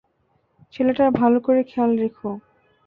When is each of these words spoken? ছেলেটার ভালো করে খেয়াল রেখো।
ছেলেটার 0.73 1.09
ভালো 1.11 1.37
করে 1.39 1.61
খেয়াল 1.63 1.91
রেখো। 1.99 2.29